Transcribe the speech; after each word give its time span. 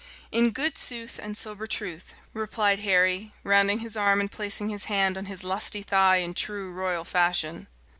"In 0.31 0.49
good 0.49 0.79
sooth 0.79 1.19
and 1.21 1.37
sober 1.37 1.67
truth," 1.67 2.15
replied 2.33 2.79
Henry, 2.79 3.35
rounding 3.43 3.81
his 3.81 3.95
arm 3.95 4.19
and 4.19 4.31
placing 4.31 4.69
his 4.69 4.85
hand 4.85 5.15
on 5.15 5.25
his 5.25 5.43
lusty 5.43 5.83
thigh 5.83 6.17
in 6.17 6.33
true 6.33 6.71
royal 6.71 7.03
fashion. 7.05 7.67